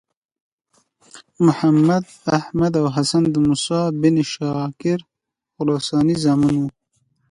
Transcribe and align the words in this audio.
محمد، 1.45 2.05
احمد 2.39 2.73
او 2.81 2.85
حسن 2.95 3.23
د 3.33 3.35
موسی 3.47 3.81
بن 4.01 4.15
شاګر 4.31 4.99
خراساني 5.53 6.15
زامن 6.23 6.53
وو. 6.61 6.69